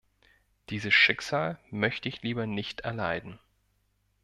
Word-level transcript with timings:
Dieses 0.71 0.95
Schicksal 0.95 1.59
möchte 1.69 2.09
ich 2.09 2.23
lieber 2.23 2.47
nicht 2.47 2.79
erleiden. 2.81 3.37